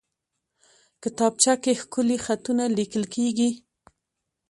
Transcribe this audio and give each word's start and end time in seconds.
کتابچه 1.03 1.53
کې 1.63 1.73
ښکلي 1.81 2.17
خطونه 2.25 2.63
لیکل 2.77 3.03
کېږي 3.15 3.49